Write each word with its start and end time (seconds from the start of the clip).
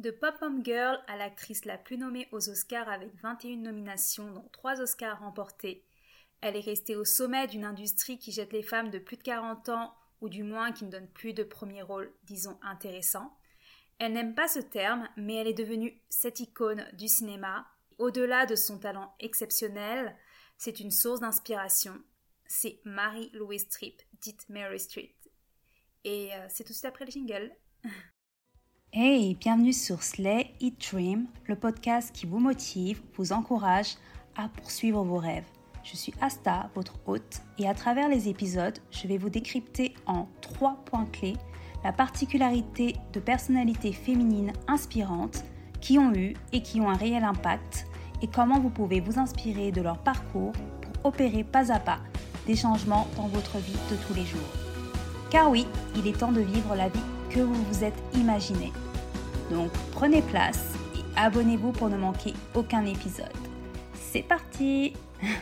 De 0.00 0.10
Pop-Pom 0.10 0.64
Girl 0.64 0.98
à 1.08 1.16
l'actrice 1.18 1.66
la 1.66 1.76
plus 1.76 1.98
nommée 1.98 2.26
aux 2.32 2.48
Oscars 2.48 2.88
avec 2.88 3.14
21 3.16 3.58
nominations, 3.58 4.30
dont 4.30 4.48
3 4.50 4.80
Oscars 4.80 5.20
remportés, 5.20 5.84
elle 6.40 6.56
est 6.56 6.60
restée 6.60 6.96
au 6.96 7.04
sommet 7.04 7.46
d'une 7.46 7.66
industrie 7.66 8.18
qui 8.18 8.32
jette 8.32 8.54
les 8.54 8.62
femmes 8.62 8.88
de 8.88 8.98
plus 8.98 9.18
de 9.18 9.22
40 9.22 9.68
ans, 9.68 9.94
ou 10.22 10.30
du 10.30 10.42
moins 10.42 10.72
qui 10.72 10.86
ne 10.86 10.90
donne 10.90 11.06
plus 11.08 11.34
de 11.34 11.42
premier 11.42 11.82
rôle, 11.82 12.10
disons, 12.24 12.58
intéressant. 12.62 13.36
Elle 13.98 14.14
n'aime 14.14 14.34
pas 14.34 14.48
ce 14.48 14.60
terme, 14.60 15.06
mais 15.18 15.34
elle 15.34 15.48
est 15.48 15.52
devenue 15.52 16.00
cette 16.08 16.40
icône 16.40 16.86
du 16.94 17.06
cinéma. 17.06 17.66
Au-delà 17.98 18.46
de 18.46 18.56
son 18.56 18.78
talent 18.78 19.14
exceptionnel, 19.20 20.16
c'est 20.56 20.80
une 20.80 20.92
source 20.92 21.20
d'inspiration. 21.20 21.92
C'est 22.46 22.80
Marie-Louise 22.86 23.68
Tripp, 23.68 24.00
dite 24.22 24.48
Mary 24.48 24.80
Street. 24.80 25.14
Et 26.04 26.34
euh, 26.34 26.46
c'est 26.48 26.64
tout 26.64 26.70
de 26.70 26.78
suite 26.78 26.86
après 26.86 27.04
le 27.04 27.10
jingle. 27.10 27.54
Hey, 28.92 29.36
bienvenue 29.36 29.72
sur 29.72 30.02
Slay 30.02 30.50
Eat 30.58 30.90
Dream, 30.90 31.26
le 31.46 31.54
podcast 31.54 32.10
qui 32.12 32.26
vous 32.26 32.40
motive, 32.40 33.00
vous 33.16 33.32
encourage 33.32 33.94
à 34.36 34.48
poursuivre 34.48 35.04
vos 35.04 35.18
rêves. 35.18 35.44
Je 35.84 35.94
suis 35.94 36.12
Asta, 36.20 36.68
votre 36.74 36.98
hôte, 37.06 37.42
et 37.60 37.68
à 37.68 37.74
travers 37.74 38.08
les 38.08 38.28
épisodes, 38.28 38.76
je 38.90 39.06
vais 39.06 39.16
vous 39.16 39.30
décrypter 39.30 39.94
en 40.06 40.26
trois 40.40 40.82
points 40.86 41.06
clés 41.12 41.36
la 41.84 41.92
particularité 41.92 42.96
de 43.12 43.20
personnalités 43.20 43.92
féminines 43.92 44.52
inspirantes 44.66 45.44
qui 45.80 45.96
ont 46.00 46.12
eu 46.12 46.34
et 46.52 46.60
qui 46.60 46.80
ont 46.80 46.90
un 46.90 46.96
réel 46.96 47.22
impact 47.22 47.86
et 48.22 48.26
comment 48.26 48.58
vous 48.58 48.70
pouvez 48.70 48.98
vous 48.98 49.20
inspirer 49.20 49.70
de 49.70 49.82
leur 49.82 49.98
parcours 49.98 50.52
pour 50.80 51.12
opérer 51.12 51.44
pas 51.44 51.70
à 51.70 51.78
pas 51.78 52.00
des 52.48 52.56
changements 52.56 53.06
dans 53.16 53.28
votre 53.28 53.58
vie 53.58 53.78
de 53.88 53.96
tous 54.08 54.14
les 54.14 54.26
jours. 54.26 54.40
Car 55.30 55.48
oui, 55.48 55.68
il 55.94 56.08
est 56.08 56.18
temps 56.18 56.32
de 56.32 56.40
vivre 56.40 56.74
la 56.74 56.88
vie 56.88 56.98
que 57.30 57.40
vous 57.40 57.64
vous 57.64 57.84
êtes 57.84 58.02
imaginé. 58.14 58.72
Donc 59.50 59.70
prenez 59.92 60.22
place 60.22 60.74
et 60.96 61.02
abonnez-vous 61.16 61.72
pour 61.72 61.88
ne 61.88 61.96
manquer 61.96 62.34
aucun 62.54 62.84
épisode. 62.84 63.32
C'est 63.94 64.22
parti 64.22 64.94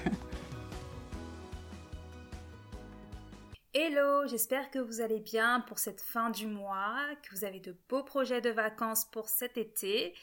Hello, 3.73 4.27
j'espère 4.27 4.71
que 4.71 4.79
vous 4.79 5.01
allez 5.01 5.21
bien 5.21 5.61
pour 5.61 5.79
cette 5.79 6.01
fin 6.03 6.31
du 6.31 6.47
mois, 6.47 6.97
que 7.23 7.35
vous 7.35 7.45
avez 7.45 7.61
de 7.61 7.77
beaux 7.89 8.03
projets 8.03 8.41
de 8.41 8.51
vacances 8.51 9.05
pour 9.07 9.29
cet 9.29 9.57
été. 9.57 10.15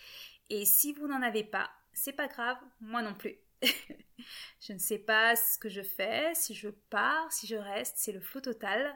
Et 0.49 0.66
si 0.66 0.93
vous 0.93 1.08
n'en 1.08 1.21
avez 1.21 1.43
pas, 1.43 1.69
c'est 1.93 2.13
pas 2.13 2.27
grave, 2.27 2.58
moi 2.81 3.02
non 3.02 3.13
plus. 3.13 3.38
je 4.59 4.73
ne 4.73 4.77
sais 4.77 4.99
pas 4.99 5.36
ce 5.36 5.58
que 5.58 5.69
je 5.69 5.81
fais, 5.81 6.33
si 6.36 6.53
je 6.53 6.69
pars, 6.69 7.31
si 7.31 7.47
je 7.47 7.55
reste, 7.55 7.95
c'est 7.97 8.11
le 8.11 8.19
flou 8.19 8.41
total. 8.41 8.95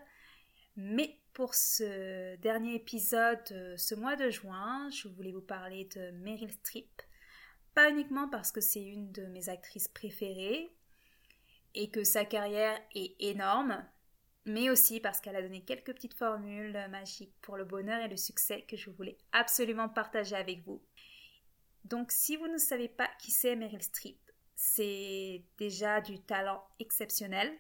Mais 0.81 1.19
pour 1.33 1.55
ce 1.55 2.37
dernier 2.37 2.75
épisode 2.75 3.75
ce 3.75 3.95
mois 3.95 4.15
de 4.15 4.29
juin, 4.29 4.89
je 4.91 5.09
voulais 5.09 5.33
vous 5.33 5.41
parler 5.41 5.89
de 5.93 6.11
Meryl 6.11 6.53
Streep. 6.53 7.01
Pas 7.75 7.89
uniquement 7.89 8.29
parce 8.29 8.53
que 8.53 8.61
c'est 8.61 8.81
une 8.81 9.11
de 9.11 9.25
mes 9.25 9.49
actrices 9.49 9.89
préférées 9.89 10.73
et 11.75 11.89
que 11.89 12.05
sa 12.05 12.23
carrière 12.23 12.79
est 12.95 13.13
énorme, 13.19 13.85
mais 14.45 14.69
aussi 14.69 15.01
parce 15.01 15.19
qu'elle 15.19 15.35
a 15.35 15.41
donné 15.41 15.65
quelques 15.65 15.93
petites 15.93 16.13
formules 16.13 16.87
magiques 16.89 17.35
pour 17.41 17.57
le 17.57 17.65
bonheur 17.65 18.01
et 18.01 18.07
le 18.07 18.15
succès 18.15 18.61
que 18.61 18.77
je 18.77 18.89
voulais 18.89 19.17
absolument 19.33 19.89
partager 19.89 20.37
avec 20.37 20.63
vous. 20.63 20.81
Donc 21.83 22.13
si 22.13 22.37
vous 22.37 22.47
ne 22.47 22.57
savez 22.57 22.87
pas 22.87 23.09
qui 23.19 23.31
c'est 23.31 23.57
Meryl 23.57 23.83
Streep, 23.83 24.17
c'est 24.55 25.43
déjà 25.57 25.99
du 25.99 26.21
talent 26.21 26.63
exceptionnel, 26.79 27.53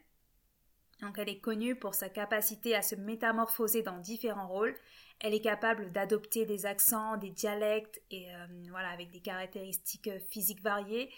donc 1.01 1.17
elle 1.17 1.29
est 1.29 1.39
connue 1.39 1.75
pour 1.75 1.95
sa 1.95 2.09
capacité 2.09 2.75
à 2.75 2.81
se 2.81 2.95
métamorphoser 2.95 3.83
dans 3.83 3.97
différents 3.97 4.47
rôles. 4.47 4.75
Elle 5.19 5.33
est 5.33 5.41
capable 5.41 5.91
d'adopter 5.91 6.45
des 6.45 6.65
accents, 6.65 7.17
des 7.17 7.29
dialectes 7.29 8.01
et 8.11 8.33
euh, 8.33 8.47
voilà 8.69 8.89
avec 8.89 9.11
des 9.11 9.21
caractéristiques 9.21 10.07
euh, 10.07 10.19
physiques 10.29 10.61
variées, 10.61 11.11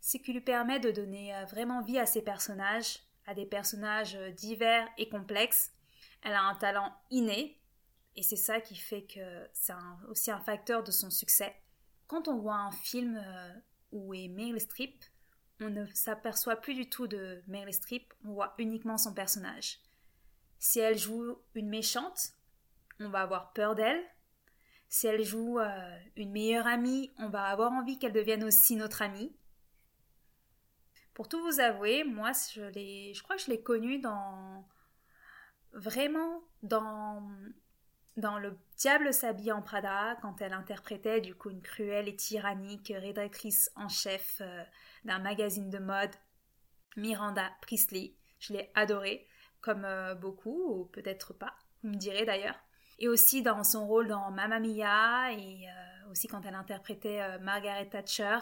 ce 0.00 0.16
qui 0.16 0.32
lui 0.32 0.40
permet 0.40 0.80
de 0.80 0.90
donner 0.90 1.34
euh, 1.34 1.44
vraiment 1.44 1.82
vie 1.82 1.98
à 1.98 2.06
ses 2.06 2.22
personnages, 2.22 3.00
à 3.26 3.34
des 3.34 3.46
personnages 3.46 4.16
divers 4.36 4.88
et 4.96 5.08
complexes. 5.08 5.72
Elle 6.22 6.32
a 6.32 6.42
un 6.42 6.54
talent 6.54 6.92
inné 7.10 7.58
et 8.16 8.22
c'est 8.22 8.36
ça 8.36 8.60
qui 8.60 8.76
fait 8.76 9.02
que 9.02 9.48
c'est 9.52 9.74
aussi 10.08 10.30
un 10.30 10.40
facteur 10.40 10.82
de 10.82 10.90
son 10.90 11.10
succès. 11.10 11.54
Quand 12.06 12.28
on 12.28 12.38
voit 12.38 12.56
un 12.56 12.72
film 12.72 13.22
où 13.92 14.14
est 14.14 14.28
Meryl 14.28 14.60
Streep, 14.60 15.04
on 15.60 15.70
ne 15.70 15.86
s'aperçoit 15.86 16.56
plus 16.56 16.74
du 16.74 16.88
tout 16.88 17.06
de 17.06 17.42
Meryl 17.46 17.74
Streep, 17.74 18.12
on 18.24 18.32
voit 18.32 18.54
uniquement 18.58 18.98
son 18.98 19.12
personnage. 19.12 19.80
Si 20.58 20.78
elle 20.78 20.98
joue 20.98 21.38
une 21.54 21.68
méchante, 21.68 22.32
on 23.00 23.08
va 23.08 23.20
avoir 23.20 23.52
peur 23.52 23.74
d'elle. 23.74 24.02
Si 24.88 25.06
elle 25.06 25.22
joue 25.24 25.58
euh, 25.58 25.98
une 26.16 26.32
meilleure 26.32 26.66
amie, 26.66 27.12
on 27.18 27.28
va 27.28 27.44
avoir 27.44 27.72
envie 27.72 27.98
qu'elle 27.98 28.12
devienne 28.12 28.44
aussi 28.44 28.76
notre 28.76 29.02
amie. 29.02 29.32
Pour 31.14 31.28
tout 31.28 31.40
vous 31.42 31.60
avouer, 31.60 32.04
moi, 32.04 32.32
je, 32.32 33.22
crois 33.22 33.36
que 33.36 33.42
je 33.42 33.50
l'ai 33.50 33.60
connue 33.60 33.98
dans. 33.98 34.66
vraiment 35.72 36.42
dans. 36.62 37.28
Dans 38.18 38.38
Le 38.38 38.58
Diable 38.76 39.14
s'habille 39.14 39.52
en 39.52 39.62
Prada, 39.62 40.16
quand 40.22 40.40
elle 40.42 40.52
interprétait 40.52 41.20
du 41.20 41.34
coup 41.34 41.50
une 41.50 41.62
cruelle 41.62 42.08
et 42.08 42.16
tyrannique 42.16 42.92
rédactrice 42.94 43.70
en 43.76 43.88
chef. 43.88 44.38
Euh, 44.40 44.64
d'un 45.04 45.20
magazine 45.20 45.70
de 45.70 45.78
mode, 45.78 46.10
Miranda 46.96 47.48
Priestley. 47.62 48.16
Je 48.40 48.52
l'ai 48.52 48.70
adorée, 48.74 49.26
comme 49.60 49.84
euh, 49.84 50.14
beaucoup, 50.14 50.80
ou 50.80 50.84
peut-être 50.86 51.32
pas, 51.32 51.54
vous 51.82 51.90
me 51.90 51.96
direz 51.96 52.24
d'ailleurs. 52.24 52.58
Et 52.98 53.08
aussi 53.08 53.42
dans 53.42 53.62
son 53.62 53.86
rôle 53.86 54.08
dans 54.08 54.30
Mamma 54.32 54.58
Mia, 54.58 55.32
et 55.32 55.68
euh, 55.68 56.10
aussi 56.10 56.26
quand 56.26 56.44
elle 56.44 56.56
interprétait 56.56 57.38
Margaret 57.38 57.88
Thatcher, 57.88 58.38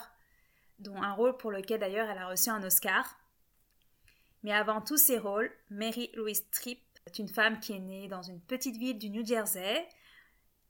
dont 0.79 1.01
un 1.03 1.13
rôle 1.13 1.37
pour 1.37 1.51
lequel 1.51 1.81
d'ailleurs 1.81 2.09
elle 2.09 2.19
a 2.19 2.29
reçu 2.29 2.49
un 2.49 2.63
Oscar. 2.63 3.19
Mais 4.43 4.53
avant 4.53 4.81
tous 4.81 4.97
ces 4.97 5.19
rôles, 5.19 5.53
Mary 5.69 6.11
Louise 6.15 6.49
Tripp 6.51 6.86
est 7.07 7.19
une 7.19 7.29
femme 7.29 7.61
qui 7.61 7.73
est 7.73 7.81
née 7.81 8.09
dans 8.09 8.23
une 8.23 8.41
petite 8.41 8.77
ville 8.77 8.99
du 8.99 9.11
New 9.11 9.25
Jersey. 9.25 9.89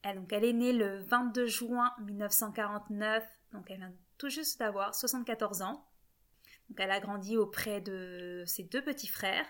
Elle, 0.02 0.24
est 0.30 0.52
née 0.52 0.72
le 0.72 0.98
22 0.98 1.47
juin 1.47 1.92
1949, 2.00 3.24
donc 3.52 3.70
elle 3.70 3.78
vient 3.78 3.92
tout 4.19 4.28
juste 4.28 4.60
d'avoir 4.60 4.94
74 4.94 5.62
ans. 5.62 5.84
Elle 6.76 6.91
a 6.91 7.00
grandi 7.00 7.36
auprès 7.36 7.80
de 7.80 8.44
ses 8.46 8.64
deux 8.64 8.82
petits 8.82 9.08
frères. 9.08 9.46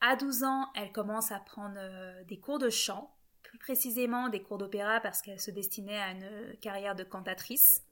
À 0.00 0.16
12 0.16 0.42
ans, 0.44 0.68
elle 0.74 0.90
commence 0.90 1.30
à 1.30 1.38
prendre 1.38 1.76
euh, 1.78 2.24
des 2.24 2.40
cours 2.40 2.58
de 2.58 2.70
chant, 2.70 3.14
plus 3.42 3.58
précisément 3.58 4.28
des 4.28 4.42
cours 4.42 4.58
d'opéra 4.58 5.00
parce 5.00 5.22
qu'elle 5.22 5.40
se 5.40 5.50
destinait 5.50 6.00
à 6.00 6.10
une 6.10 6.56
carrière 6.60 6.96
de 6.96 7.04
cantatrice. 7.04 7.84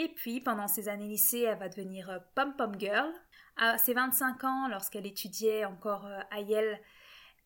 Et 0.00 0.06
puis, 0.06 0.40
pendant 0.40 0.68
ses 0.68 0.88
années 0.88 1.08
lycée, 1.08 1.40
elle 1.40 1.58
va 1.58 1.68
devenir 1.68 2.08
euh, 2.08 2.18
pom-pom 2.36 2.78
girl. 2.78 3.12
À 3.56 3.78
ses 3.78 3.94
25 3.94 4.44
ans, 4.44 4.68
lorsqu'elle 4.68 5.06
étudiait 5.06 5.64
encore 5.64 6.06
euh, 6.06 6.20
à 6.30 6.40
Yale, 6.40 6.78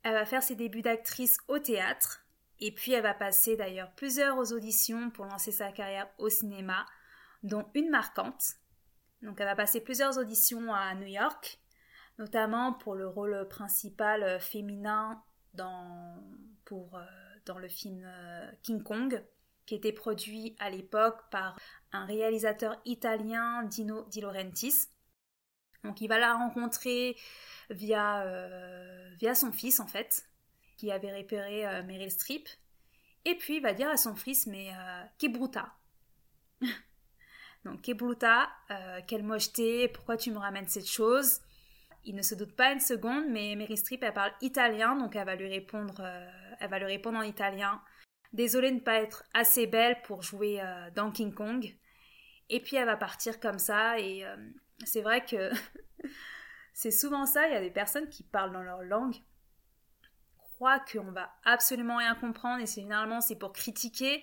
elle 0.02 0.12
va 0.12 0.26
faire 0.26 0.42
ses 0.42 0.54
débuts 0.54 0.82
d'actrice 0.82 1.38
au 1.48 1.58
théâtre. 1.58 2.26
Et 2.60 2.70
puis, 2.70 2.92
elle 2.92 3.04
va 3.04 3.14
passer 3.14 3.56
d'ailleurs 3.56 3.90
plusieurs 3.92 4.52
auditions 4.52 5.08
pour 5.08 5.24
lancer 5.24 5.50
sa 5.50 5.72
carrière 5.72 6.10
au 6.18 6.28
cinéma, 6.28 6.84
dont 7.42 7.66
une 7.72 7.88
marquante. 7.88 8.44
Donc 9.22 9.40
elle 9.40 9.46
va 9.46 9.56
passer 9.56 9.80
plusieurs 9.80 10.18
auditions 10.18 10.74
à 10.74 10.94
New 10.94 11.06
York, 11.06 11.58
notamment 12.18 12.74
pour 12.74 12.96
le 12.96 13.08
rôle 13.08 13.48
principal 13.48 14.22
euh, 14.22 14.38
féminin 14.38 15.22
dans, 15.54 16.22
pour, 16.66 17.00
dans 17.46 17.58
le 17.58 17.68
film 17.68 18.06
King 18.62 18.82
Kong, 18.82 19.24
qui 19.66 19.74
était 19.74 19.92
produit 19.92 20.56
à 20.58 20.70
l'époque 20.70 21.20
par 21.30 21.58
un 21.92 22.04
réalisateur 22.06 22.80
italien, 22.84 23.62
Dino 23.64 24.04
Di 24.08 24.20
Laurentiis. 24.20 24.88
Donc 25.84 26.00
il 26.00 26.08
va 26.08 26.18
la 26.18 26.34
rencontrer 26.34 27.16
via, 27.70 28.24
via 29.18 29.34
son 29.34 29.52
fils 29.52 29.80
en 29.80 29.86
fait, 29.86 30.24
qui 30.76 30.92
avait 30.92 31.16
repéré 31.16 31.82
Meryl 31.82 32.10
Streep. 32.10 32.48
Et 33.24 33.36
puis 33.36 33.56
il 33.56 33.62
va 33.62 33.72
dire 33.72 33.88
à 33.88 33.96
son 33.96 34.14
fils, 34.14 34.46
mais 34.46 34.70
qui 35.18 35.28
bruta 35.28 35.74
Donc, 37.64 37.82
Kebruta, 37.82 38.48
euh, 38.70 39.00
quelle 39.06 39.22
mocheté, 39.22 39.88
pourquoi 39.88 40.16
tu 40.16 40.30
me 40.30 40.38
ramènes 40.38 40.66
cette 40.66 40.88
chose? 40.88 41.40
Il 42.04 42.16
ne 42.16 42.22
se 42.22 42.34
doute 42.34 42.56
pas 42.56 42.72
une 42.72 42.80
seconde, 42.80 43.26
mais 43.28 43.54
Mary 43.56 43.76
Streep, 43.76 44.02
elle 44.02 44.12
parle 44.12 44.32
italien, 44.40 44.96
donc 44.96 45.14
elle 45.14 45.26
va 45.26 45.36
lui 45.36 45.48
répondre, 45.48 46.00
euh, 46.00 46.28
elle 46.58 46.70
va 46.70 46.78
lui 46.78 46.86
répondre 46.86 47.18
en 47.18 47.22
italien. 47.22 47.80
Désolée 48.32 48.70
de 48.70 48.76
ne 48.76 48.80
pas 48.80 49.00
être 49.00 49.24
assez 49.34 49.66
belle 49.66 50.00
pour 50.02 50.22
jouer 50.22 50.60
euh, 50.60 50.90
dans 50.94 51.10
King 51.10 51.34
Kong. 51.34 51.74
Et 52.48 52.60
puis 52.60 52.76
elle 52.76 52.86
va 52.86 52.96
partir 52.96 53.40
comme 53.40 53.58
ça, 53.58 53.98
et 53.98 54.26
c'est 54.84 55.00
vrai 55.00 55.24
que 55.24 55.50
c'est 56.74 56.90
souvent 56.90 57.24
ça, 57.24 57.46
il 57.46 57.54
y 57.54 57.56
a 57.56 57.60
des 57.60 57.70
personnes 57.70 58.08
qui 58.10 58.24
parlent 58.24 58.52
dans 58.52 58.62
leur 58.62 58.82
langue, 58.82 59.14
croient 60.36 60.80
qu'on 60.80 61.12
va 61.12 61.32
absolument 61.44 61.96
rien 61.96 62.14
comprendre, 62.14 62.60
et 62.62 62.66
généralement 62.66 63.22
c'est 63.22 63.38
pour 63.38 63.54
critiquer, 63.54 64.22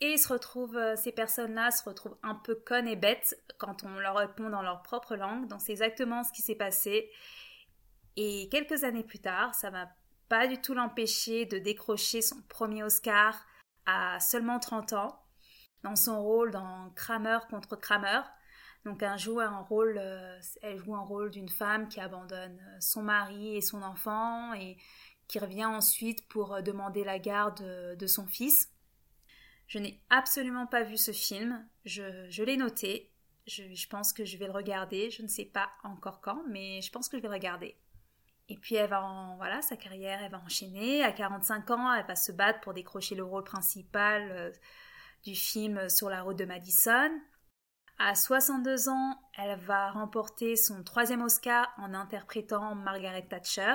et 0.00 0.16
se 0.16 0.32
retrouvent, 0.32 0.76
euh, 0.76 0.96
ces 0.96 1.12
personnes-là 1.12 1.70
se 1.70 1.82
retrouvent 1.82 2.18
un 2.22 2.34
peu 2.34 2.54
connes 2.54 2.86
et 2.86 2.96
bêtes 2.96 3.42
quand 3.58 3.82
on 3.84 3.98
leur 3.98 4.16
répond 4.16 4.48
dans 4.48 4.62
leur 4.62 4.82
propre 4.82 5.16
langue. 5.16 5.48
Donc 5.48 5.60
c'est 5.60 5.72
exactement 5.72 6.22
ce 6.22 6.32
qui 6.32 6.42
s'est 6.42 6.54
passé. 6.54 7.10
Et 8.16 8.48
quelques 8.50 8.84
années 8.84 9.02
plus 9.02 9.18
tard, 9.18 9.54
ça 9.54 9.70
va 9.70 9.88
pas 10.28 10.46
du 10.46 10.60
tout 10.60 10.74
l'empêcher 10.74 11.46
de 11.46 11.58
décrocher 11.58 12.22
son 12.22 12.40
premier 12.48 12.82
Oscar 12.82 13.46
à 13.86 14.20
seulement 14.20 14.58
30 14.58 14.92
ans, 14.92 15.22
dans 15.82 15.96
son 15.96 16.22
rôle 16.22 16.50
dans 16.50 16.90
Kramer 16.94 17.38
contre 17.50 17.76
Kramer. 17.76 18.20
Donc 18.84 19.02
elle 19.02 19.18
joue 19.18 19.40
un 19.40 19.60
rôle, 19.60 19.98
euh, 19.98 20.38
elle 20.62 20.78
joue 20.78 20.94
un 20.94 21.02
rôle 21.02 21.30
d'une 21.30 21.48
femme 21.48 21.88
qui 21.88 22.00
abandonne 22.00 22.60
son 22.80 23.02
mari 23.02 23.56
et 23.56 23.60
son 23.60 23.82
enfant 23.82 24.52
et 24.54 24.76
qui 25.26 25.38
revient 25.38 25.66
ensuite 25.66 26.26
pour 26.28 26.54
euh, 26.54 26.62
demander 26.62 27.04
la 27.04 27.18
garde 27.18 27.62
de 27.96 28.06
son 28.06 28.26
fils. 28.26 28.70
Je 29.66 29.78
n'ai 29.78 30.00
absolument 30.08 30.66
pas 30.66 30.82
vu 30.82 30.96
ce 30.96 31.12
film, 31.12 31.66
je, 31.84 32.42
l'ai 32.42 32.56
noté, 32.56 33.12
je, 33.46 33.74
je, 33.74 33.88
pense 33.88 34.14
que 34.14 34.24
je 34.24 34.38
vais 34.38 34.46
le 34.46 34.52
regarder, 34.52 35.10
je 35.10 35.22
ne 35.22 35.28
sais 35.28 35.44
pas 35.44 35.70
encore 35.84 36.22
quand, 36.22 36.42
mais 36.48 36.80
je 36.80 36.90
pense 36.90 37.10
que 37.10 37.18
je 37.18 37.22
vais 37.22 37.28
le 37.28 37.34
regarder. 37.34 37.76
Et 38.48 38.56
puis 38.56 38.76
elle 38.76 38.88
va 38.88 39.34
voilà, 39.36 39.60
sa 39.62 39.76
carrière, 39.76 40.22
elle 40.22 40.30
va 40.30 40.40
enchaîner. 40.40 41.02
À 41.02 41.12
45 41.12 41.70
ans, 41.70 41.92
elle 41.92 42.06
va 42.06 42.16
se 42.16 42.32
battre 42.32 42.60
pour 42.60 42.72
décrocher 42.72 43.14
le 43.14 43.24
rôle 43.24 43.44
principal 43.44 44.30
euh, 44.30 44.50
du 45.24 45.34
film 45.34 45.88
Sur 45.88 46.08
la 46.08 46.22
route 46.22 46.38
de 46.38 46.46
Madison. 46.46 47.10
À 47.98 48.14
62 48.14 48.88
ans, 48.88 49.20
elle 49.36 49.58
va 49.58 49.90
remporter 49.90 50.56
son 50.56 50.82
troisième 50.82 51.22
Oscar 51.22 51.68
en 51.78 51.92
interprétant 51.94 52.74
Margaret 52.74 53.26
Thatcher. 53.26 53.74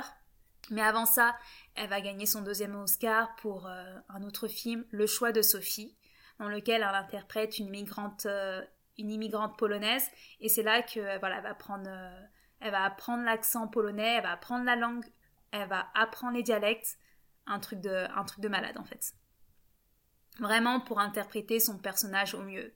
Mais 0.71 0.81
avant 0.81 1.05
ça, 1.05 1.35
elle 1.75 1.89
va 1.89 2.01
gagner 2.01 2.25
son 2.25 2.41
deuxième 2.41 2.75
Oscar 2.75 3.35
pour 3.35 3.67
euh, 3.67 3.97
un 4.09 4.23
autre 4.23 4.47
film, 4.47 4.85
Le 4.91 5.05
choix 5.05 5.33
de 5.33 5.41
Sophie, 5.41 5.95
dans 6.39 6.47
lequel 6.47 6.81
elle 6.81 6.95
interprète 6.95 7.59
une 7.59 7.67
immigrante, 7.67 8.25
euh, 8.25 8.63
polonaise. 9.57 10.09
Et 10.39 10.49
c'est 10.49 10.63
là 10.63 10.81
que 10.81 11.19
voilà, 11.19 11.41
va 11.41 11.53
prendre 11.53 11.89
elle 12.63 12.71
va 12.71 12.83
apprendre 12.83 13.23
l'accent 13.23 13.67
polonais, 13.67 14.15
elle 14.15 14.23
va 14.23 14.31
apprendre 14.31 14.63
la 14.63 14.77
langue, 14.77 15.05
elle 15.51 15.67
va 15.67 15.87
apprendre 15.93 16.33
les 16.33 16.43
dialectes. 16.43 16.97
Un 17.45 17.59
truc 17.59 17.81
de, 17.81 18.47
malade 18.47 18.77
en 18.77 18.85
fait. 18.85 19.11
Vraiment 20.39 20.79
pour 20.79 21.01
interpréter 21.01 21.59
son 21.59 21.77
personnage 21.77 22.33
au 22.33 22.41
mieux. 22.41 22.73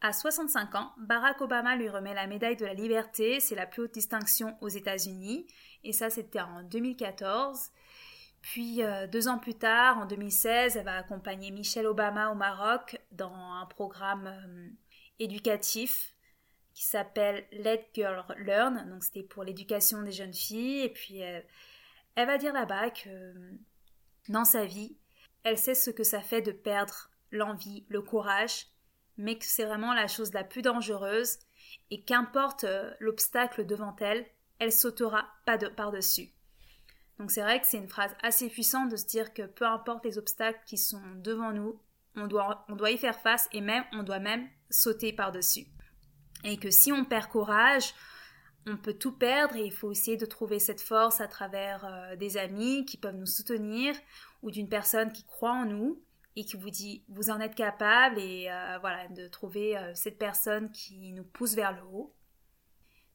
À 0.00 0.12
65 0.12 0.74
ans, 0.74 0.92
Barack 0.98 1.40
Obama 1.40 1.76
lui 1.76 1.88
remet 1.88 2.12
la 2.12 2.26
médaille 2.26 2.56
de 2.56 2.66
la 2.66 2.74
liberté, 2.74 3.38
c'est 3.38 3.54
la 3.54 3.66
plus 3.66 3.82
haute 3.82 3.94
distinction 3.94 4.56
aux 4.60 4.68
États-Unis, 4.68 5.46
et 5.84 5.92
ça 5.92 6.10
c'était 6.10 6.40
en 6.40 6.64
2014. 6.64 7.70
Puis 8.42 8.82
euh, 8.82 9.06
deux 9.06 9.28
ans 9.28 9.38
plus 9.38 9.54
tard, 9.54 9.98
en 9.98 10.06
2016, 10.06 10.76
elle 10.76 10.84
va 10.84 10.96
accompagner 10.96 11.52
Michelle 11.52 11.86
Obama 11.86 12.30
au 12.30 12.34
Maroc 12.34 13.00
dans 13.12 13.32
un 13.32 13.66
programme 13.66 14.26
euh, 14.26 14.68
éducatif 15.20 16.16
qui 16.80 16.86
s'appelle 16.86 17.44
Let 17.52 17.90
Girl 17.92 18.24
Learn, 18.38 18.88
donc 18.88 19.04
c'était 19.04 19.22
pour 19.22 19.44
l'éducation 19.44 20.00
des 20.00 20.12
jeunes 20.12 20.32
filles, 20.32 20.80
et 20.80 20.88
puis 20.88 21.22
euh, 21.22 21.42
elle, 22.14 22.26
va 22.26 22.38
dire 22.38 22.54
là-bas 22.54 22.88
que 22.88 23.10
euh, 23.10 23.52
dans 24.30 24.46
sa 24.46 24.64
vie, 24.64 24.96
elle 25.42 25.58
sait 25.58 25.74
ce 25.74 25.90
que 25.90 26.04
ça 26.04 26.22
fait 26.22 26.40
de 26.40 26.52
perdre 26.52 27.10
l'envie, 27.32 27.84
le 27.90 28.00
courage, 28.00 28.64
mais 29.18 29.36
que 29.36 29.44
c'est 29.44 29.66
vraiment 29.66 29.92
la 29.92 30.08
chose 30.08 30.32
la 30.32 30.42
plus 30.42 30.62
dangereuse, 30.62 31.40
et 31.90 32.00
qu'importe 32.02 32.64
euh, 32.64 32.90
l'obstacle 32.98 33.66
devant 33.66 33.94
elle, 34.00 34.24
elle 34.58 34.72
sautera 34.72 35.28
pas 35.44 35.58
de, 35.58 35.68
par-dessus. 35.68 36.30
Donc 37.18 37.30
c'est 37.30 37.42
vrai 37.42 37.60
que 37.60 37.66
c'est 37.66 37.76
une 37.76 37.90
phrase 37.90 38.16
assez 38.22 38.48
puissante 38.48 38.90
de 38.90 38.96
se 38.96 39.04
dire 39.04 39.34
que 39.34 39.42
peu 39.42 39.66
importe 39.66 40.06
les 40.06 40.16
obstacles 40.16 40.62
qui 40.64 40.78
sont 40.78 41.02
devant 41.16 41.52
nous, 41.52 41.78
on 42.16 42.26
doit, 42.26 42.64
on 42.70 42.74
doit 42.74 42.90
y 42.90 42.96
faire 42.96 43.20
face 43.20 43.50
et 43.52 43.60
même 43.60 43.84
on 43.92 44.02
doit 44.02 44.18
même 44.18 44.48
sauter 44.70 45.12
par-dessus 45.12 45.66
et 46.44 46.56
que 46.56 46.70
si 46.70 46.92
on 46.92 47.04
perd 47.04 47.28
courage, 47.28 47.94
on 48.66 48.76
peut 48.76 48.94
tout 48.94 49.12
perdre 49.12 49.56
et 49.56 49.64
il 49.64 49.72
faut 49.72 49.90
essayer 49.90 50.16
de 50.16 50.26
trouver 50.26 50.58
cette 50.58 50.80
force 50.80 51.20
à 51.20 51.28
travers 51.28 51.84
euh, 51.84 52.16
des 52.16 52.36
amis 52.36 52.84
qui 52.84 52.96
peuvent 52.96 53.16
nous 53.16 53.26
soutenir 53.26 53.94
ou 54.42 54.50
d'une 54.50 54.68
personne 54.68 55.12
qui 55.12 55.24
croit 55.24 55.52
en 55.52 55.64
nous 55.64 56.02
et 56.36 56.44
qui 56.44 56.56
vous 56.56 56.70
dit 56.70 57.04
vous 57.08 57.30
en 57.30 57.40
êtes 57.40 57.54
capable 57.54 58.18
et 58.18 58.48
euh, 58.50 58.78
voilà 58.80 59.08
de 59.08 59.28
trouver 59.28 59.76
euh, 59.76 59.92
cette 59.94 60.18
personne 60.18 60.70
qui 60.70 61.12
nous 61.12 61.24
pousse 61.24 61.54
vers 61.54 61.72
le 61.72 61.82
haut. 61.82 62.14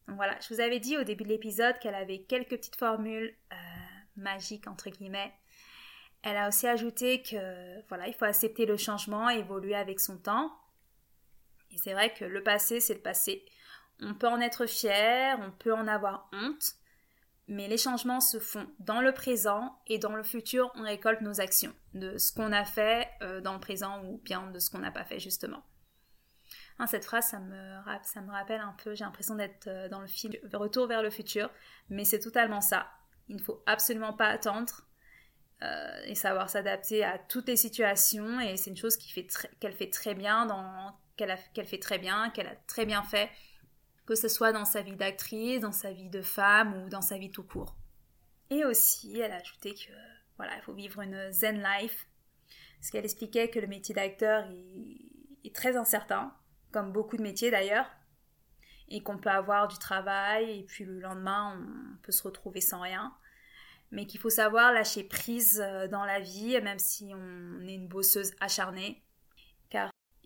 Donc 0.08 0.16
voilà, 0.16 0.36
je 0.40 0.52
vous 0.52 0.60
avais 0.60 0.78
dit 0.78 0.96
au 0.96 1.04
début 1.04 1.24
de 1.24 1.28
l'épisode 1.28 1.78
qu'elle 1.78 1.94
avait 1.94 2.22
quelques 2.22 2.50
petites 2.50 2.76
formules 2.76 3.34
magiques 4.14 4.68
entre 4.68 4.88
guillemets. 4.88 5.34
Elle 6.22 6.36
a 6.36 6.48
aussi 6.48 6.68
ajouté 6.68 7.22
que 7.22 7.86
voilà, 7.88 8.06
il 8.06 8.14
faut 8.14 8.24
accepter 8.24 8.66
le 8.66 8.76
changement 8.76 9.28
évoluer 9.30 9.74
avec 9.74 9.98
son 9.98 10.16
temps. 10.16 10.52
Et 11.76 11.78
c'est 11.78 11.92
vrai 11.92 12.14
que 12.14 12.24
le 12.24 12.42
passé, 12.42 12.80
c'est 12.80 12.94
le 12.94 13.00
passé. 13.00 13.44
On 14.00 14.14
peut 14.14 14.28
en 14.28 14.40
être 14.40 14.64
fier, 14.64 15.38
on 15.40 15.50
peut 15.50 15.74
en 15.74 15.86
avoir 15.86 16.30
honte, 16.32 16.72
mais 17.48 17.68
les 17.68 17.76
changements 17.76 18.20
se 18.20 18.38
font 18.38 18.66
dans 18.78 19.02
le 19.02 19.12
présent 19.12 19.78
et 19.86 19.98
dans 19.98 20.16
le 20.16 20.22
futur, 20.22 20.72
on 20.74 20.82
récolte 20.82 21.20
nos 21.20 21.38
actions, 21.42 21.74
de 21.92 22.16
ce 22.16 22.32
qu'on 22.32 22.50
a 22.50 22.64
fait 22.64 23.10
euh, 23.20 23.42
dans 23.42 23.52
le 23.52 23.60
présent 23.60 24.02
ou 24.04 24.18
bien 24.24 24.50
de 24.50 24.58
ce 24.58 24.70
qu'on 24.70 24.78
n'a 24.78 24.90
pas 24.90 25.04
fait 25.04 25.20
justement. 25.20 25.62
Hein, 26.78 26.86
cette 26.86 27.04
phrase, 27.04 27.26
ça 27.26 27.40
me, 27.40 28.30
rappelle 28.30 28.60
un 28.60 28.74
peu, 28.82 28.94
j'ai 28.94 29.04
l'impression 29.04 29.34
d'être 29.34 29.68
euh, 29.68 29.88
dans 29.90 30.00
le 30.00 30.06
film 30.06 30.32
Retour 30.54 30.86
vers 30.86 31.02
le 31.02 31.10
futur, 31.10 31.50
mais 31.90 32.04
c'est 32.04 32.20
totalement 32.20 32.62
ça. 32.62 32.90
Il 33.28 33.36
ne 33.36 33.42
faut 33.42 33.62
absolument 33.66 34.14
pas 34.14 34.28
attendre 34.28 34.86
euh, 35.62 36.02
et 36.04 36.14
savoir 36.14 36.48
s'adapter 36.48 37.04
à 37.04 37.18
toutes 37.18 37.48
les 37.48 37.56
situations, 37.56 38.40
et 38.40 38.56
c'est 38.56 38.70
une 38.70 38.76
chose 38.78 38.96
qu'elle 38.96 39.72
fait 39.72 39.90
très 39.90 40.14
bien 40.14 40.46
dans 40.46 40.96
qu'elle 41.16 41.66
fait 41.66 41.78
très 41.78 41.98
bien, 41.98 42.30
qu'elle 42.30 42.48
a 42.48 42.56
très 42.66 42.86
bien 42.86 43.02
fait, 43.02 43.30
que 44.06 44.14
ce 44.14 44.28
soit 44.28 44.52
dans 44.52 44.64
sa 44.64 44.82
vie 44.82 44.96
d'actrice, 44.96 45.60
dans 45.60 45.72
sa 45.72 45.92
vie 45.92 46.08
de 46.08 46.22
femme 46.22 46.82
ou 46.82 46.88
dans 46.88 47.00
sa 47.00 47.18
vie 47.18 47.30
tout 47.30 47.42
court. 47.42 47.76
Et 48.50 48.64
aussi, 48.64 49.18
elle 49.18 49.32
a 49.32 49.36
ajouté 49.36 49.74
que 49.74 49.92
voilà, 50.36 50.54
il 50.56 50.62
faut 50.62 50.74
vivre 50.74 51.00
une 51.00 51.32
zen 51.32 51.62
life, 51.62 52.06
parce 52.78 52.90
qu'elle 52.90 53.04
expliquait 53.04 53.48
que 53.50 53.58
le 53.58 53.66
métier 53.66 53.94
d'acteur 53.94 54.46
est, 55.44 55.54
très 55.54 55.76
incertain, 55.76 56.34
comme 56.72 56.92
beaucoup 56.92 57.16
de 57.16 57.22
métiers 57.22 57.50
d'ailleurs, 57.50 57.88
et 58.88 59.02
qu'on 59.02 59.16
peut 59.16 59.30
avoir 59.30 59.68
du 59.68 59.78
travail 59.78 60.58
et 60.58 60.62
puis 60.64 60.84
le 60.84 61.00
lendemain 61.00 61.56
on 61.56 61.96
peut 62.02 62.12
se 62.12 62.22
retrouver 62.22 62.60
sans 62.60 62.80
rien, 62.80 63.14
mais 63.90 64.06
qu'il 64.06 64.20
faut 64.20 64.30
savoir 64.30 64.72
lâcher 64.72 65.04
prise 65.04 65.60
euh, 65.64 65.88
dans 65.88 66.04
la 66.04 66.20
vie, 66.20 66.60
même 66.60 66.78
si 66.78 67.12
on 67.14 67.66
est 67.66 67.74
une 67.74 67.88
bosseuse 67.88 68.34
acharnée, 68.40 69.02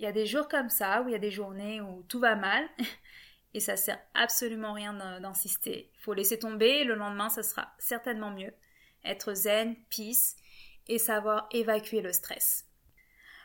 il 0.00 0.05
y 0.05 0.06
a 0.06 0.12
des 0.12 0.25
jours 0.25 0.49
comme 0.49 0.70
ça, 0.70 1.02
où 1.02 1.08
il 1.08 1.12
y 1.12 1.14
a 1.14 1.19
des 1.19 1.31
journées 1.31 1.82
où 1.82 2.02
tout 2.08 2.20
va 2.20 2.35
mal, 2.35 2.67
et 3.55 3.61
ça 3.61 3.76
sert 3.76 4.00
absolument 4.14 4.73
rien 4.73 4.94
d'insister. 5.20 5.91
Il 5.94 6.00
faut 6.00 6.14
laisser 6.14 6.38
tomber, 6.38 6.85
le 6.85 6.94
lendemain, 6.94 7.29
ça 7.29 7.43
sera 7.43 7.75
certainement 7.79 8.31
mieux. 8.31 8.55
Être 9.05 9.35
zen, 9.35 9.76
peace, 9.91 10.37
et 10.88 10.99
savoir 10.99 11.49
évacuer 11.50 12.00
le 12.00 12.14
stress. 12.14 12.67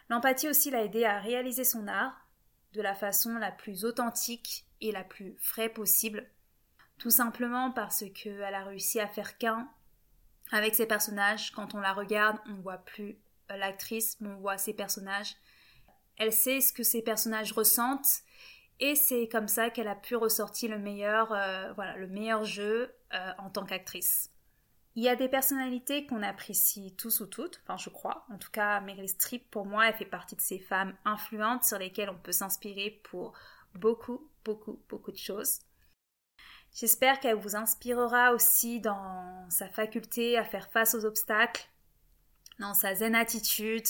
L'empathie 0.10 0.48
aussi 0.48 0.72
l'a 0.72 0.86
aidé 0.86 1.04
à 1.04 1.20
réaliser 1.20 1.66
son 1.66 1.90
art 1.90 2.26
de 2.72 2.82
la 2.82 2.96
façon 2.96 3.38
la 3.38 3.52
plus 3.52 3.84
authentique 3.84 4.66
et 4.80 4.94
la 4.94 5.04
plus 5.04 5.36
frais 5.40 5.70
possible, 5.70 6.26
tout 6.98 7.10
simplement 7.10 7.72
parce 7.72 8.06
qu'elle 8.14 8.42
a 8.42 8.64
réussi 8.64 9.02
à 9.02 9.08
faire 9.08 9.38
qu'un 9.38 9.70
avec 10.54 10.74
ses 10.74 10.86
personnages. 10.86 11.52
Quand 11.52 11.76
on 11.76 11.82
la 11.82 11.92
regarde, 11.92 12.38
on 12.48 12.54
ne 12.54 12.62
voit 12.62 12.78
plus 12.78 13.18
l'actrice, 13.50 14.16
mais 14.22 14.30
on 14.30 14.38
voit 14.38 14.58
ses 14.58 14.74
personnages 14.74 15.36
elle 16.18 16.34
sait 16.34 16.62
ce 16.62 16.74
que 16.74 16.84
ses 16.84 17.02
personnages 17.02 17.52
ressentent 17.52 18.24
et 18.80 18.96
c'est 18.96 19.28
comme 19.30 19.48
ça 19.48 19.70
qu'elle 19.70 19.88
a 19.88 19.96
pu 19.96 20.16
ressortir 20.16 20.70
le 20.70 20.80
meilleur, 20.80 21.32
euh, 21.32 22.44
jeu 22.44 22.94
euh, 23.14 23.32
en 23.38 23.50
tant 23.50 23.66
qu'actrice. 23.66 24.32
Il 24.96 25.04
y 25.04 25.10
a 25.10 25.16
des 25.16 25.28
personnalités 25.28 26.06
qu'on 26.06 26.24
apprécie 26.24 26.96
tous 26.98 27.20
ou 27.20 27.28
toutes, 27.28 27.62
enfin 27.64 27.78
je 27.78 27.90
crois. 27.90 28.26
En 28.30 28.38
tout 28.38 28.52
cas, 28.52 28.80
Meryl 28.82 29.10
Streep, 29.10 29.50
pour 29.52 29.66
moi, 29.66 29.88
elle 29.88 29.96
fait 29.96 30.06
partie 30.06 30.36
de 30.36 30.42
ces 30.42 30.60
femmes 30.60 30.96
influentes 31.04 31.66
sur 31.66 31.78
lesquelles 31.78 32.10
on 32.10 32.18
peut 32.18 32.32
s'inspirer 32.32 33.02
pour 33.04 33.34
beaucoup, 33.74 34.30
beaucoup, 34.46 34.82
beaucoup 34.88 35.12
de 35.12 35.18
choses. 35.18 35.60
J'espère 36.74 37.20
qu'elle 37.20 37.36
vous 37.36 37.56
inspirera 37.56 38.34
aussi 38.34 38.80
dans 38.82 39.50
sa 39.50 39.70
faculté 39.70 40.38
à 40.38 40.44
faire 40.44 40.70
face 40.72 40.96
aux 40.96 41.06
obstacles, 41.06 41.70
dans 42.60 42.74
sa 42.74 42.96
zen 42.96 43.16
attitude, 43.16 43.88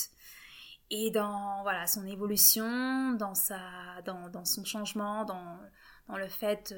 et 0.90 1.12
dans 1.12 1.62
voilà 1.64 1.88
son 1.88 2.06
évolution, 2.06 3.14
dans 3.14 3.36
sa 3.36 3.60
dans, 4.06 4.30
dans 4.30 4.46
son 4.46 4.64
changement, 4.64 5.26
dans, 5.26 5.60
dans 6.08 6.18
le 6.18 6.28
fait 6.28 6.74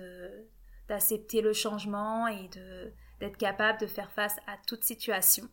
d'accepter 0.88 1.42
le 1.42 1.54
changement 1.54 2.28
et 2.28 2.48
de 2.50 2.94
d'être 3.20 3.38
capable 3.38 3.80
de 3.80 3.88
faire 3.88 4.12
face 4.12 4.38
à 4.48 4.58
toute 4.68 4.84
situation. 4.84 5.50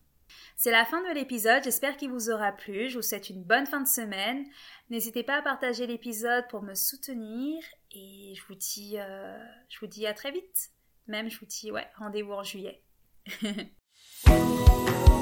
C'est 0.56 0.70
la 0.70 0.84
fin 0.84 1.02
de 1.02 1.14
l'épisode, 1.14 1.62
j'espère 1.64 1.96
qu'il 1.96 2.10
vous 2.10 2.30
aura 2.30 2.52
plu, 2.52 2.88
je 2.88 2.96
vous 2.96 3.02
souhaite 3.02 3.30
une 3.30 3.42
bonne 3.42 3.66
fin 3.66 3.80
de 3.80 3.88
semaine. 3.88 4.44
N'hésitez 4.90 5.22
pas 5.22 5.38
à 5.38 5.42
partager 5.42 5.86
l'épisode 5.86 6.46
pour 6.48 6.62
me 6.62 6.74
soutenir 6.74 7.62
et 7.90 8.34
je 8.34 8.42
vous 8.46 8.54
dis 8.54 8.98
euh, 8.98 9.38
je 9.68 9.78
vous 9.80 9.86
dis 9.86 10.06
à 10.06 10.14
très 10.14 10.30
vite. 10.30 10.70
Même 11.06 11.30
je 11.30 11.38
vous 11.38 11.46
dis 11.46 11.70
ouais, 11.70 11.86
rendez-vous 11.96 12.32
en 12.32 12.42
juillet. 12.42 12.82